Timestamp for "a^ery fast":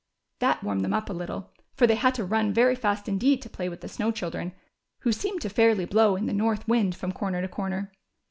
2.55-3.07